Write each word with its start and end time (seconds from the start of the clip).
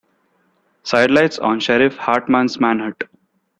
Sidelights 0.81 1.37
on 1.37 1.59
Sheriff 1.59 1.95
Hartman's 1.95 2.59
manhunt. 2.59 3.03